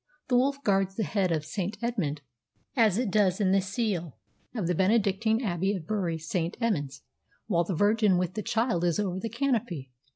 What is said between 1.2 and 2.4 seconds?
of St. Edmund